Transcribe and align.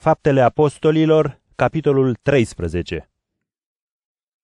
Faptele 0.00 0.40
Apostolilor, 0.40 1.40
capitolul 1.56 2.16
13 2.22 3.10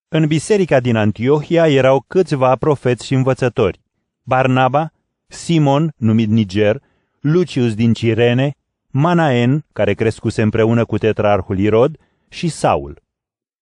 În 0.08 0.26
biserica 0.26 0.80
din 0.80 0.96
Antiohia 0.96 1.68
erau 1.68 2.04
câțiva 2.06 2.56
profeți 2.56 3.06
și 3.06 3.14
învățători. 3.14 3.80
Barnaba, 4.22 4.92
Simon, 5.26 5.92
numit 5.96 6.28
Niger, 6.28 6.82
Lucius 7.20 7.74
din 7.74 7.92
Cirene, 7.92 8.54
Manaen, 8.86 9.64
care 9.72 9.94
crescuse 9.94 10.42
împreună 10.42 10.84
cu 10.84 10.98
tetrarhul 10.98 11.58
Irod, 11.58 11.96
și 12.28 12.48
Saul. 12.48 13.02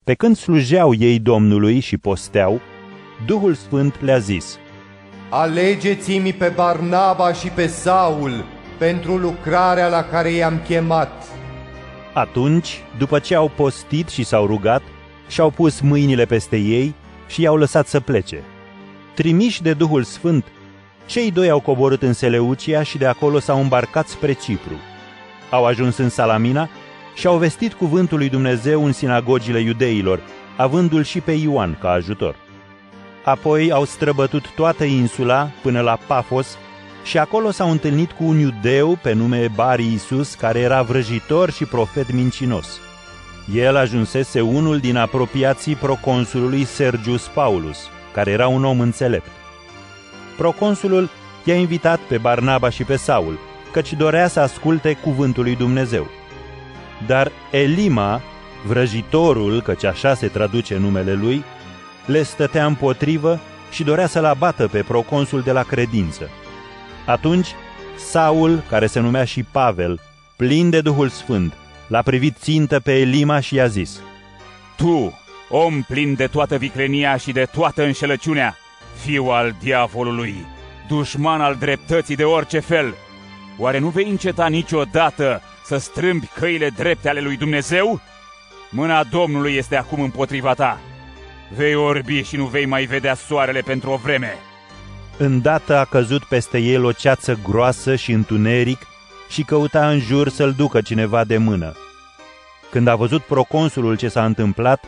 Pe 0.05 0.15
când 0.15 0.37
slujeau 0.37 0.95
ei 0.95 1.19
Domnului 1.19 1.81
și 1.81 1.99
posteau, 1.99 2.61
Duhul 3.27 3.55
Sfânt 3.55 4.01
le-a 4.01 4.19
zis, 4.19 4.59
Alegeți-mi 5.31 6.33
pe 6.33 6.53
Barnaba 6.55 7.33
și 7.33 7.49
pe 7.49 7.67
Saul 7.67 8.45
pentru 8.79 9.17
lucrarea 9.17 9.89
la 9.89 10.05
care 10.05 10.31
i-am 10.31 10.61
chemat. 10.67 11.43
Atunci, 12.15 12.83
după 12.99 13.19
ce 13.19 13.35
au 13.35 13.51
postit 13.55 14.09
și 14.09 14.25
s-au 14.25 14.47
rugat, 14.47 14.83
și-au 15.29 15.51
pus 15.51 15.81
mâinile 15.81 16.25
peste 16.25 16.57
ei 16.57 16.95
și 17.27 17.43
i-au 17.43 17.57
lăsat 17.57 17.87
să 17.87 18.01
plece. 18.01 18.43
Trimiși 19.15 19.63
de 19.63 19.73
Duhul 19.73 20.03
Sfânt, 20.03 20.45
cei 21.07 21.31
doi 21.31 21.51
au 21.51 21.61
coborât 21.61 22.03
în 22.03 22.13
Seleucia 22.13 22.83
și 22.83 22.99
de 22.99 23.07
acolo 23.07 23.39
s-au 23.39 23.61
îmbarcat 23.61 24.09
spre 24.09 24.33
Cipru. 24.33 24.75
Au 25.51 25.65
ajuns 25.65 25.97
în 25.97 26.09
Salamina 26.09 26.69
și 27.15 27.27
au 27.27 27.37
vestit 27.37 27.73
cuvântul 27.73 28.19
lui 28.19 28.29
Dumnezeu 28.29 28.85
în 28.85 28.93
sinagogile 28.93 29.61
iudeilor, 29.61 30.21
avându-l 30.57 31.03
și 31.05 31.21
pe 31.21 31.33
Ioan 31.33 31.77
ca 31.81 31.91
ajutor. 31.91 32.37
Apoi 33.25 33.73
au 33.73 33.85
străbătut 33.85 34.51
toată 34.55 34.85
insula 34.85 35.51
până 35.63 35.81
la 35.81 35.99
Pafos 36.07 36.59
și 37.05 37.19
acolo 37.19 37.51
s-au 37.51 37.71
întâlnit 37.71 38.13
cu 38.13 38.25
un 38.25 38.39
iudeu 38.39 38.99
pe 39.03 39.13
nume 39.13 39.49
Bari 39.55 39.93
Isus, 39.93 40.35
care 40.35 40.59
era 40.59 40.83
vrăjitor 40.83 41.51
și 41.51 41.65
profet 41.65 42.13
mincinos. 42.13 42.81
El 43.55 43.77
ajunsese 43.77 44.41
unul 44.41 44.79
din 44.79 44.97
apropiații 44.97 45.75
proconsulului 45.75 46.65
Sergius 46.65 47.27
Paulus, 47.27 47.79
care 48.13 48.31
era 48.31 48.49
un 48.49 48.65
om 48.65 48.81
înțelept. 48.81 49.31
Proconsulul 50.37 51.11
i-a 51.45 51.55
invitat 51.55 51.99
pe 51.99 52.19
Barnaba 52.19 52.69
și 52.69 52.85
pe 52.85 52.97
Saul, 52.97 53.39
căci 53.73 53.93
dorea 53.93 54.29
să 54.29 54.41
asculte 54.41 54.93
cuvântul 55.03 55.43
lui 55.43 55.57
Dumnezeu. 55.57 56.07
Dar 57.07 57.33
Elima, 57.51 58.21
vrăjitorul, 58.67 59.63
căci 59.63 59.85
așa 59.85 60.15
se 60.15 60.27
traduce 60.27 60.77
numele 60.77 61.13
lui, 61.13 61.45
le 62.07 62.23
stătea 62.23 62.67
împotrivă 62.67 63.41
și 63.71 63.85
dorea 63.85 64.07
să-l 64.07 64.25
abată 64.25 64.69
pe 64.69 64.83
proconsul 64.83 65.41
de 65.41 65.53
la 65.53 65.63
credință. 65.63 66.31
Atunci, 67.07 67.49
Saul, 67.97 68.63
care 68.69 68.87
se 68.87 69.01
numea 69.01 69.25
și 69.25 69.43
Pavel, 69.43 70.01
plin 70.37 70.71
de 70.71 70.81
Duhul 70.81 71.09
Sfânt, 71.09 71.53
l-a 71.87 72.03
privit 72.03 72.37
țintă 72.37 72.81
pe 72.81 72.99
Elima 72.99 73.41
și 73.41 73.55
i-a 73.55 73.67
zis, 73.67 74.01
Tu, 74.77 75.19
om 75.49 75.83
plin 75.83 76.15
de 76.15 76.27
toată 76.27 76.57
viclenia 76.57 77.17
și 77.17 77.33
de 77.33 77.45
toată 77.45 77.85
înșelăciunea, 77.85 78.57
fiu 79.03 79.25
al 79.25 79.55
diavolului, 79.63 80.47
dușman 80.89 81.41
al 81.41 81.55
dreptății 81.55 82.17
de 82.17 82.25
orice 82.25 82.59
fel, 82.59 82.95
oare 83.59 83.79
nu 83.79 83.89
vei 83.89 84.09
înceta 84.09 84.47
niciodată 84.47 85.43
să 85.65 85.77
strâmbi 85.77 86.27
căile 86.27 86.69
drepte 86.69 87.09
ale 87.09 87.21
lui 87.21 87.37
Dumnezeu? 87.37 88.01
Mâna 88.71 89.05
Domnului 89.05 89.55
este 89.55 89.77
acum 89.77 90.01
împotriva 90.01 90.55
ta. 90.55 90.81
Vei 91.57 91.75
orbi 91.75 92.23
și 92.23 92.37
nu 92.37 92.45
vei 92.45 92.67
mai 92.67 92.85
vedea 92.85 93.15
soarele 93.15 93.61
pentru 93.61 93.91
o 93.91 93.97
vreme. 93.97 94.35
Îndată 95.17 95.77
a 95.77 95.85
căzut 95.85 96.25
peste 96.25 96.59
el 96.59 96.85
o 96.85 96.93
ceață 96.93 97.39
groasă 97.49 97.95
și 97.95 98.13
întuneric 98.13 98.87
și 99.29 99.43
căuta 99.43 99.89
în 99.89 99.99
jur 99.99 100.29
să-l 100.29 100.53
ducă 100.53 100.81
cineva 100.81 101.25
de 101.25 101.37
mână. 101.37 101.73
Când 102.71 102.87
a 102.87 102.95
văzut 102.97 103.23
proconsulul 103.23 103.97
ce 103.97 104.09
s-a 104.09 104.25
întâmplat, 104.25 104.85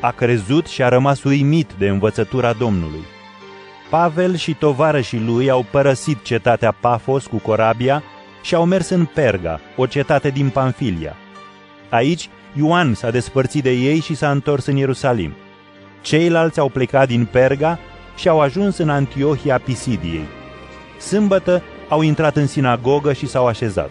a 0.00 0.10
crezut 0.10 0.66
și 0.66 0.82
a 0.82 0.88
rămas 0.88 1.22
uimit 1.22 1.70
de 1.78 1.88
învățătura 1.88 2.52
Domnului. 2.52 3.04
Pavel 3.90 4.36
și 4.36 4.54
tovarășii 4.54 5.20
lui 5.20 5.50
au 5.50 5.66
părăsit 5.70 6.22
cetatea 6.22 6.72
Pafos 6.72 7.26
cu 7.26 7.36
corabia 7.36 8.02
și 8.42 8.54
au 8.54 8.64
mers 8.64 8.88
în 8.88 9.04
Perga, 9.04 9.60
o 9.76 9.86
cetate 9.86 10.30
din 10.30 10.48
Pamfilia. 10.48 11.16
Aici, 11.90 12.28
Ioan 12.56 12.94
s-a 12.94 13.10
despărțit 13.10 13.62
de 13.62 13.70
ei 13.70 14.00
și 14.00 14.14
s-a 14.14 14.30
întors 14.30 14.66
în 14.66 14.76
Ierusalim. 14.76 15.34
Ceilalți 16.00 16.58
au 16.58 16.68
plecat 16.68 17.08
din 17.08 17.24
Perga 17.24 17.78
și 18.16 18.28
au 18.28 18.40
ajuns 18.40 18.76
în 18.76 18.88
Antiohia 18.88 19.58
Pisidiei. 19.58 20.24
Sâmbătă 20.98 21.62
au 21.88 22.02
intrat 22.02 22.36
în 22.36 22.46
sinagogă 22.46 23.12
și 23.12 23.26
s-au 23.26 23.46
așezat. 23.46 23.90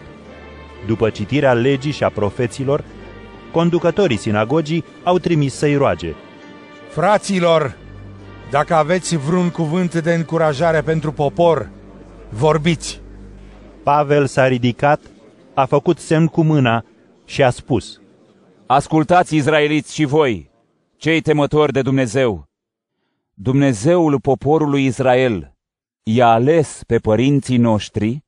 După 0.86 1.10
citirea 1.10 1.52
legii 1.52 1.92
și 1.92 2.04
a 2.04 2.08
profeților, 2.08 2.84
conducătorii 3.52 4.16
sinagogii 4.16 4.84
au 5.02 5.18
trimis 5.18 5.54
să-i 5.54 5.76
roage. 5.76 6.14
Fraților, 6.88 7.76
dacă 8.50 8.74
aveți 8.74 9.16
vreun 9.16 9.50
cuvânt 9.50 9.94
de 9.94 10.14
încurajare 10.14 10.80
pentru 10.80 11.12
popor, 11.12 11.70
vorbiți. 12.28 13.00
Pavel 13.82 14.26
s-a 14.26 14.46
ridicat, 14.46 15.00
a 15.54 15.64
făcut 15.64 15.98
semn 15.98 16.26
cu 16.26 16.42
mâna 16.42 16.84
și 17.24 17.42
a 17.42 17.50
spus, 17.50 18.00
Ascultați, 18.66 19.36
izraeliți 19.36 19.94
și 19.94 20.04
voi, 20.04 20.50
cei 20.96 21.20
temători 21.20 21.72
de 21.72 21.82
Dumnezeu. 21.82 22.48
Dumnezeul 23.36 24.20
poporului 24.20 24.84
Israel 24.84 25.54
i-a 26.02 26.28
ales 26.28 26.82
pe 26.86 26.98
părinții 26.98 27.56
noștri 27.56 28.24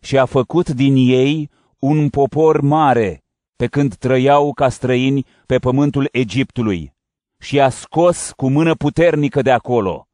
și 0.00 0.18
a 0.18 0.24
făcut 0.24 0.70
din 0.70 0.94
ei 0.96 1.50
un 1.78 2.08
popor 2.08 2.60
mare 2.60 3.22
pe 3.56 3.66
când 3.66 3.94
trăiau 3.94 4.52
ca 4.52 4.68
străini 4.68 5.26
pe 5.46 5.58
pământul 5.58 6.08
Egiptului 6.12 6.92
și 7.38 7.60
a 7.60 7.68
scos 7.68 8.32
cu 8.36 8.48
mână 8.48 8.74
puternică 8.74 9.42
de 9.42 9.50
acolo 9.50 10.08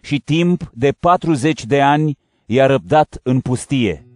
și 0.00 0.18
timp 0.18 0.70
de 0.72 0.92
40 1.00 1.64
de 1.64 1.80
ani 1.80 2.18
i-a 2.46 2.66
răbdat 2.66 3.20
în 3.22 3.40
pustie. 3.40 4.06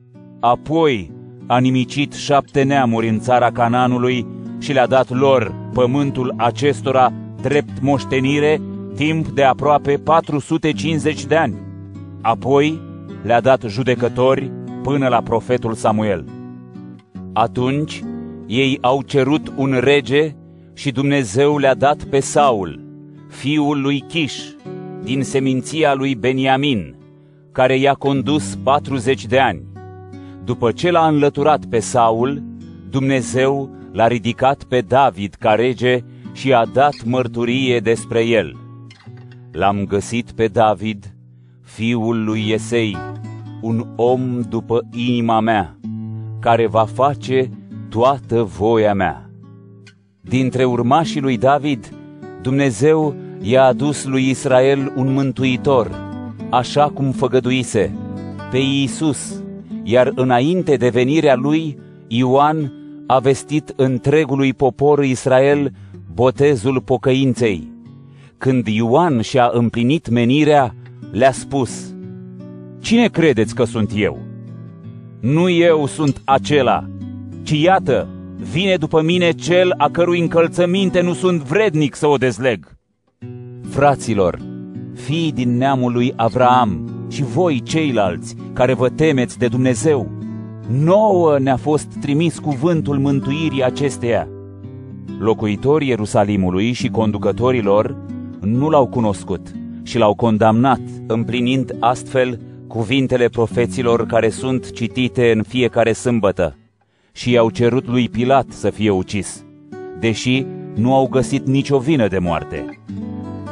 Apoi 0.40 1.12
a 1.46 1.58
nimicit 1.58 2.12
șapte 2.12 2.62
neamuri 2.62 3.08
în 3.08 3.20
țara 3.20 3.52
Cananului 3.52 4.26
și 4.58 4.72
le-a 4.72 4.86
dat 4.86 5.10
lor 5.10 5.54
pământul 5.72 6.34
acestora 6.36 7.12
drept 7.42 7.80
moștenire 7.80 8.60
timp 8.94 9.28
de 9.28 9.42
aproape 9.42 9.96
450 9.96 11.24
de 11.24 11.36
ani. 11.36 11.54
Apoi 12.20 12.80
le-a 13.22 13.40
dat 13.40 13.62
judecători 13.66 14.50
până 14.82 15.08
la 15.08 15.22
profetul 15.22 15.74
Samuel. 15.74 16.24
Atunci 17.32 18.02
ei 18.46 18.78
au 18.80 19.02
cerut 19.02 19.52
un 19.56 19.78
rege 19.80 20.34
și 20.74 20.90
Dumnezeu 20.90 21.58
le-a 21.58 21.74
dat 21.74 22.04
pe 22.04 22.20
Saul, 22.20 22.80
fiul 23.28 23.80
lui 23.80 24.04
Chiș, 24.08 24.34
din 25.02 25.22
seminția 25.22 25.94
lui 25.94 26.14
Beniamin, 26.14 26.96
care 27.52 27.76
i-a 27.76 27.94
condus 27.94 28.58
40 28.62 29.26
de 29.26 29.38
ani. 29.38 29.62
După 30.44 30.72
ce 30.72 30.90
l-a 30.90 31.06
înlăturat 31.06 31.64
pe 31.64 31.78
Saul, 31.78 32.42
Dumnezeu 32.90 33.70
l-a 33.92 34.06
ridicat 34.06 34.64
pe 34.64 34.80
David 34.80 35.34
ca 35.34 35.54
rege 35.54 35.98
și 36.32 36.52
a 36.52 36.64
dat 36.64 36.94
mărturie 37.04 37.80
despre 37.80 38.24
el. 38.24 38.61
L-am 39.52 39.84
găsit 39.84 40.30
pe 40.30 40.46
David, 40.46 41.14
fiul 41.62 42.24
lui 42.24 42.48
Iesei, 42.48 42.96
un 43.60 43.86
om 43.96 44.40
după 44.48 44.80
inima 44.94 45.40
mea, 45.40 45.76
care 46.40 46.66
va 46.66 46.84
face 46.84 47.50
toată 47.88 48.42
voia 48.42 48.94
mea. 48.94 49.30
Dintre 50.20 50.64
urmașii 50.64 51.20
lui 51.20 51.38
David, 51.38 51.92
Dumnezeu 52.42 53.14
i-a 53.40 53.64
adus 53.64 54.04
lui 54.04 54.28
Israel 54.28 54.92
un 54.96 55.12
mântuitor, 55.12 55.90
așa 56.50 56.88
cum 56.88 57.10
făgăduise, 57.10 57.96
pe 58.50 58.58
Iisus, 58.58 59.42
iar 59.82 60.12
înainte 60.14 60.76
de 60.76 60.88
venirea 60.88 61.34
lui, 61.34 61.78
Ioan 62.06 62.72
a 63.06 63.18
vestit 63.18 63.72
întregului 63.76 64.54
popor 64.54 65.04
Israel 65.04 65.72
botezul 66.14 66.80
pocăinței. 66.80 67.71
Când 68.42 68.66
Ioan 68.66 69.20
și-a 69.20 69.50
împlinit 69.52 70.08
menirea, 70.08 70.74
le-a 71.10 71.32
spus, 71.32 71.94
Cine 72.80 73.08
credeți 73.08 73.54
că 73.54 73.64
sunt 73.64 73.90
eu? 73.94 74.18
Nu 75.20 75.48
eu 75.48 75.86
sunt 75.86 76.22
acela, 76.24 76.84
ci 77.42 77.50
iată, 77.50 78.08
vine 78.52 78.76
după 78.76 79.02
mine 79.02 79.30
cel 79.30 79.74
a 79.76 79.88
cărui 79.88 80.20
încălțăminte 80.20 81.00
nu 81.00 81.12
sunt 81.12 81.42
vrednic 81.42 81.94
să 81.94 82.06
o 82.06 82.16
dezleg. 82.16 82.76
Fraților, 83.68 84.38
fii 84.94 85.32
din 85.32 85.56
neamul 85.56 85.92
lui 85.92 86.12
Avraam 86.16 86.90
și 87.10 87.22
voi 87.22 87.60
ceilalți 87.60 88.36
care 88.52 88.74
vă 88.74 88.88
temeți 88.88 89.38
de 89.38 89.48
Dumnezeu, 89.48 90.10
nouă 90.68 91.38
ne-a 91.38 91.56
fost 91.56 91.86
trimis 92.00 92.38
cuvântul 92.38 92.98
mântuirii 92.98 93.64
acesteia. 93.64 94.28
Locuitorii 95.18 95.88
Ierusalimului 95.88 96.72
și 96.72 96.88
conducătorilor 96.88 98.10
nu 98.42 98.68
l-au 98.68 98.86
cunoscut 98.86 99.52
și 99.82 99.98
l-au 99.98 100.14
condamnat, 100.14 100.80
împlinind 101.06 101.76
astfel 101.78 102.40
cuvintele 102.66 103.28
profeților 103.28 104.06
care 104.06 104.28
sunt 104.28 104.70
citite 104.70 105.30
în 105.30 105.42
fiecare 105.42 105.92
sâmbătă. 105.92 106.56
și 107.12 107.30
i-au 107.30 107.50
cerut 107.50 107.86
lui 107.86 108.08
Pilat 108.08 108.46
să 108.48 108.70
fie 108.70 108.90
ucis, 108.90 109.44
deși 110.00 110.46
nu 110.74 110.94
au 110.94 111.08
găsit 111.08 111.46
nicio 111.46 111.78
vină 111.78 112.08
de 112.08 112.18
moarte. 112.18 112.78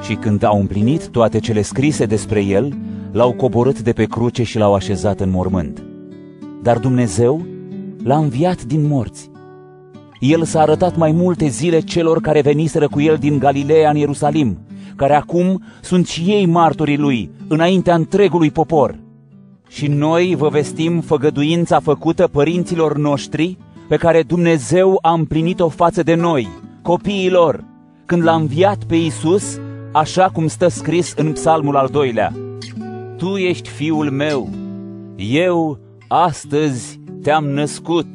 Și 0.02 0.14
când 0.14 0.42
au 0.42 0.60
împlinit 0.60 1.08
toate 1.08 1.38
cele 1.38 1.62
scrise 1.62 2.06
despre 2.06 2.44
el, 2.44 2.72
l-au 3.12 3.32
coborât 3.32 3.80
de 3.80 3.92
pe 3.92 4.04
cruce 4.04 4.42
și 4.42 4.58
l-au 4.58 4.74
așezat 4.74 5.20
în 5.20 5.30
mormânt. 5.30 5.82
Dar 6.62 6.78
Dumnezeu 6.78 7.46
l-a 8.02 8.16
înviat 8.16 8.64
din 8.64 8.86
morți. 8.86 9.30
El 10.20 10.44
s-a 10.44 10.60
arătat 10.60 10.96
mai 10.96 11.12
multe 11.12 11.48
zile 11.48 11.80
celor 11.80 12.20
care 12.20 12.40
veniseră 12.40 12.88
cu 12.88 13.00
el 13.00 13.16
din 13.16 13.38
Galileea 13.38 13.90
în 13.90 13.96
Ierusalim, 13.96 14.58
care 15.00 15.14
acum 15.14 15.62
sunt 15.80 16.06
și 16.06 16.20
ei 16.20 16.46
martorii 16.46 16.96
lui, 16.96 17.30
înaintea 17.48 17.94
întregului 17.94 18.50
popor. 18.50 18.98
Și 19.68 19.86
noi 19.86 20.34
vă 20.38 20.48
vestim 20.48 21.00
făgăduința 21.00 21.80
făcută 21.80 22.26
părinților 22.26 22.96
noștri, 22.96 23.58
pe 23.88 23.96
care 23.96 24.22
Dumnezeu 24.22 24.98
a 25.02 25.12
împlinit-o 25.12 25.68
față 25.68 26.02
de 26.02 26.14
noi, 26.14 26.48
copiilor, 26.82 27.64
când 28.06 28.22
l-a 28.22 28.34
înviat 28.34 28.84
pe 28.84 28.96
Isus, 28.96 29.60
așa 29.92 30.30
cum 30.32 30.46
stă 30.46 30.68
scris 30.68 31.14
în 31.16 31.32
psalmul 31.32 31.76
al 31.76 31.88
doilea. 31.92 32.32
Tu 33.16 33.36
ești 33.36 33.68
fiul 33.68 34.10
meu, 34.10 34.48
eu 35.16 35.78
astăzi 36.08 37.00
te-am 37.22 37.44
născut. 37.44 38.06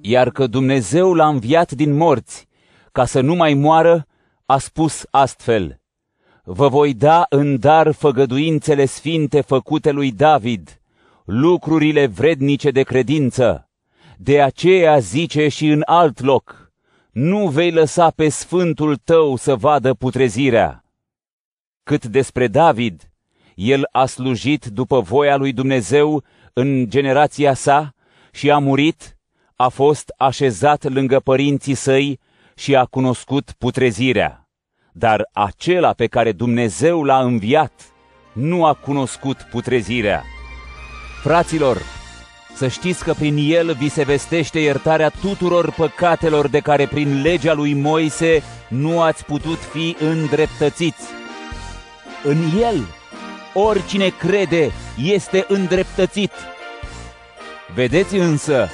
Iar 0.00 0.30
că 0.30 0.46
Dumnezeu 0.46 1.14
l-a 1.14 1.28
înviat 1.28 1.72
din 1.72 1.96
morți, 1.96 2.48
ca 2.92 3.04
să 3.04 3.20
nu 3.20 3.34
mai 3.34 3.54
moară, 3.54 4.04
a 4.50 4.58
spus 4.58 5.06
astfel, 5.10 5.80
Vă 6.42 6.68
voi 6.68 6.94
da 6.94 7.26
în 7.28 7.58
dar 7.58 7.92
făgăduințele 7.92 8.84
sfinte 8.84 9.40
făcute 9.40 9.90
lui 9.90 10.12
David, 10.12 10.80
lucrurile 11.24 12.06
vrednice 12.06 12.70
de 12.70 12.82
credință. 12.82 13.68
De 14.16 14.42
aceea 14.42 14.98
zice 14.98 15.48
și 15.48 15.66
în 15.66 15.82
alt 15.84 16.20
loc, 16.20 16.72
nu 17.10 17.48
vei 17.48 17.70
lăsa 17.70 18.10
pe 18.10 18.28
sfântul 18.28 18.96
tău 18.96 19.36
să 19.36 19.56
vadă 19.56 19.94
putrezirea. 19.94 20.84
Cât 21.82 22.06
despre 22.06 22.46
David, 22.46 23.10
el 23.54 23.88
a 23.92 24.06
slujit 24.06 24.64
după 24.64 25.00
voia 25.00 25.36
lui 25.36 25.52
Dumnezeu 25.52 26.22
în 26.52 26.88
generația 26.88 27.54
sa 27.54 27.94
și 28.32 28.50
a 28.50 28.58
murit, 28.58 29.16
a 29.56 29.68
fost 29.68 30.14
așezat 30.16 30.84
lângă 30.92 31.20
părinții 31.20 31.74
săi 31.74 32.20
și 32.54 32.76
a 32.76 32.84
cunoscut 32.84 33.52
putrezirea. 33.58 34.39
Dar 35.00 35.28
acela 35.32 35.92
pe 35.92 36.06
care 36.06 36.32
Dumnezeu 36.32 37.02
l-a 37.02 37.20
înviat 37.20 37.72
nu 38.32 38.64
a 38.64 38.74
cunoscut 38.74 39.36
putrezirea. 39.50 40.24
Fraților, 41.22 41.82
să 42.54 42.68
știți 42.68 43.04
că 43.04 43.12
prin 43.12 43.36
el 43.38 43.74
vi 43.78 43.88
se 43.88 44.02
vestește 44.02 44.58
iertarea 44.58 45.08
tuturor 45.20 45.72
păcatelor 45.72 46.48
de 46.48 46.58
care 46.58 46.86
prin 46.86 47.22
legea 47.22 47.52
lui 47.52 47.74
Moise 47.74 48.42
nu 48.68 49.00
ați 49.00 49.24
putut 49.24 49.58
fi 49.58 49.96
îndreptățiți. 50.00 51.08
În 52.24 52.36
el, 52.60 52.86
oricine 53.54 54.08
crede 54.08 54.70
este 55.02 55.44
îndreptățit. 55.48 56.32
Vedeți 57.74 58.16
însă 58.16 58.68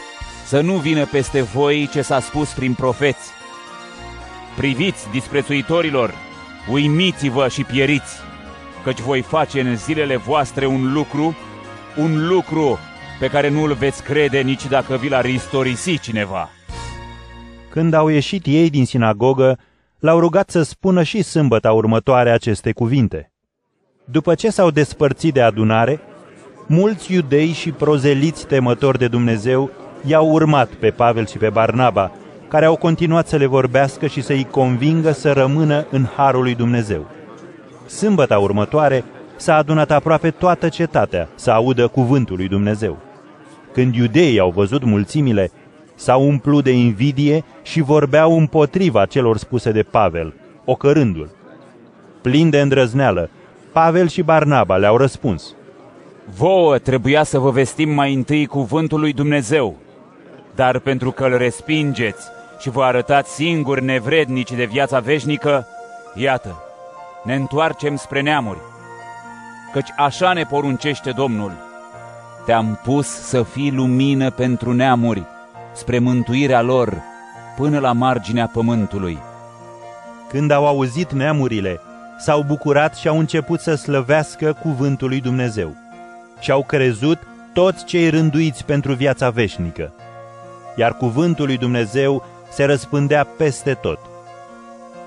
să 0.46 0.61
nu 0.61 0.75
vină 0.75 1.05
peste 1.05 1.43
voi 1.43 1.88
ce 1.93 2.02
s-a 2.02 2.20
spus 2.20 2.52
prin 2.52 2.75
profeți. 2.75 3.34
Priviți, 4.56 5.10
disprețuitorilor, 5.10 6.14
uimiți-vă 6.70 7.48
și 7.48 7.64
pieriți, 7.64 8.16
căci 8.84 9.00
voi 9.00 9.20
face 9.20 9.60
în 9.60 9.76
zilele 9.76 10.16
voastre 10.16 10.66
un 10.66 10.92
lucru, 10.92 11.36
un 11.96 12.26
lucru 12.28 12.78
pe 13.18 13.28
care 13.28 13.48
nu-l 13.48 13.72
veți 13.72 14.02
crede 14.02 14.40
nici 14.40 14.66
dacă 14.66 14.96
vi 14.96 15.08
l-ar 15.08 15.24
istorisi 15.24 15.98
cineva. 15.98 16.48
Când 17.68 17.94
au 17.94 18.08
ieșit 18.08 18.46
ei 18.46 18.70
din 18.70 18.86
sinagogă, 18.86 19.58
l-au 19.98 20.20
rugat 20.20 20.50
să 20.50 20.62
spună 20.62 21.02
și 21.02 21.22
sâmbăta 21.22 21.72
următoare 21.72 22.30
aceste 22.30 22.72
cuvinte. 22.72 23.32
După 24.04 24.34
ce 24.34 24.50
s-au 24.50 24.70
despărțit 24.70 25.34
de 25.34 25.42
adunare, 25.42 26.00
mulți 26.66 27.12
iudei 27.12 27.52
și 27.52 27.70
prozeliți 27.70 28.46
temători 28.46 28.98
de 28.98 29.08
Dumnezeu 29.08 29.70
i-au 30.06 30.30
urmat 30.30 30.68
pe 30.68 30.90
Pavel 30.90 31.26
și 31.26 31.38
pe 31.38 31.50
Barnaba, 31.50 32.12
care 32.48 32.64
au 32.64 32.76
continuat 32.76 33.28
să 33.28 33.37
le 33.37 33.46
vorbească 33.46 34.06
și 34.06 34.22
să-i 34.22 34.46
convingă 34.50 35.12
să 35.12 35.32
rămână 35.32 35.87
în 35.90 36.06
harul 36.16 36.43
lui 36.43 36.54
Dumnezeu. 36.54 37.06
Sâmbăta 37.87 38.38
următoare 38.38 39.04
s-a 39.37 39.56
adunat 39.56 39.90
aproape 39.90 40.31
toată 40.31 40.69
cetatea 40.69 41.28
să 41.34 41.50
audă 41.50 41.88
cuvântul 41.88 42.37
lui 42.37 42.48
Dumnezeu. 42.48 42.98
Când 43.72 43.94
iudeii 43.94 44.38
au 44.38 44.50
văzut 44.50 44.84
mulțimile, 44.84 45.50
s-au 45.94 46.26
umplut 46.26 46.64
de 46.64 46.72
invidie 46.72 47.44
și 47.62 47.81
vorbeau 47.81 48.38
împotriva 48.38 49.04
celor 49.04 49.37
spuse 49.37 49.70
de 49.70 49.82
Pavel, 49.82 50.34
ocărându-l. 50.64 51.31
Plin 52.22 52.50
de 52.50 52.60
îndrăzneală, 52.60 53.31
Pavel 53.72 54.08
și 54.08 54.22
Barnaba 54.22 54.76
le-au 54.76 54.96
răspuns. 54.96 55.54
Vouă 56.37 56.78
trebuia 56.78 57.22
să 57.22 57.38
vă 57.38 57.50
vestim 57.50 57.90
mai 57.90 58.14
întâi 58.14 58.46
cuvântul 58.46 59.00
lui 59.00 59.12
Dumnezeu, 59.12 59.76
dar 60.54 60.78
pentru 60.78 61.10
că 61.10 61.25
îl 61.25 61.37
respingeți 61.37 62.26
și 62.58 62.70
vă 62.70 62.84
arătați 62.84 63.34
singuri 63.34 63.84
nevrednici 63.84 64.52
de 64.52 64.64
viața 64.64 64.98
veșnică, 64.98 65.66
iată, 66.14 66.62
ne 67.24 67.34
întoarcem 67.34 67.96
spre 67.96 68.20
neamuri, 68.20 68.58
căci 69.72 69.88
așa 69.96 70.32
ne 70.32 70.44
poruncește 70.44 71.10
Domnul. 71.10 71.52
Te-am 72.44 72.80
pus 72.82 73.06
să 73.06 73.42
fii 73.42 73.70
lumină 73.70 74.30
pentru 74.30 74.72
neamuri, 74.72 75.22
spre 75.72 75.98
mântuirea 75.98 76.60
lor, 76.62 77.02
până 77.56 77.78
la 77.78 77.92
marginea 77.92 78.50
pământului. 78.52 79.18
Când 80.28 80.50
au 80.50 80.66
auzit 80.66 81.12
neamurile, 81.12 81.80
s-au 82.18 82.42
bucurat 82.42 82.94
și 82.94 83.08
au 83.08 83.18
început 83.18 83.60
să 83.60 83.74
slăvească 83.74 84.56
cuvântul 84.62 85.08
lui 85.08 85.20
Dumnezeu. 85.20 85.76
Și 86.40 86.50
au 86.50 86.62
crezut 86.62 87.18
toți 87.52 87.84
cei 87.84 88.10
rânduiți 88.10 88.64
pentru 88.64 88.92
viața 88.92 89.30
veșnică. 89.30 89.92
Iar 90.76 90.96
cuvântul 90.96 91.46
lui 91.46 91.56
Dumnezeu 91.56 92.24
se 92.50 92.64
răspândea 92.64 93.25
peste 93.37 93.75
tot. 93.75 93.98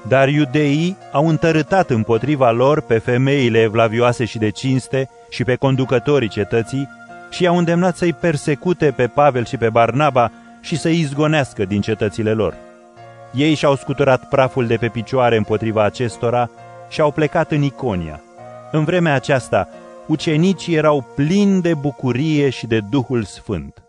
Dar 0.07 0.27
iudeii 0.27 0.97
au 1.11 1.27
întărâtat 1.27 1.89
împotriva 1.89 2.51
lor 2.51 2.81
pe 2.81 2.97
femeile 2.97 3.61
evlavioase 3.61 4.25
și 4.25 4.37
de 4.37 4.49
cinste 4.49 5.09
și 5.29 5.43
pe 5.43 5.55
conducătorii 5.55 6.27
cetății 6.27 6.89
și 7.29 7.43
i-au 7.43 7.57
îndemnat 7.57 7.95
să-i 7.95 8.13
persecute 8.13 8.91
pe 8.91 9.07
Pavel 9.07 9.45
și 9.45 9.57
pe 9.57 9.69
Barnaba 9.69 10.31
și 10.61 10.77
să-i 10.77 10.99
izgonească 10.99 11.65
din 11.65 11.81
cetățile 11.81 12.33
lor. 12.33 12.53
Ei 13.33 13.53
și-au 13.53 13.75
scuturat 13.75 14.29
praful 14.29 14.67
de 14.67 14.75
pe 14.75 14.87
picioare 14.87 15.37
împotriva 15.37 15.83
acestora 15.83 16.49
și 16.89 17.01
au 17.01 17.11
plecat 17.11 17.51
în 17.51 17.61
Iconia. 17.61 18.21
În 18.71 18.83
vremea 18.83 19.13
aceasta, 19.13 19.67
ucenicii 20.07 20.75
erau 20.75 21.05
plini 21.15 21.61
de 21.61 21.73
bucurie 21.73 22.49
și 22.49 22.67
de 22.67 22.79
Duhul 22.89 23.23
Sfânt. 23.23 23.88